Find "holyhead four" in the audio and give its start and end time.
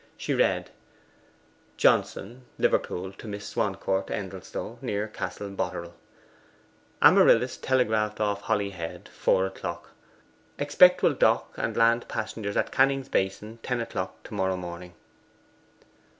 8.41-9.45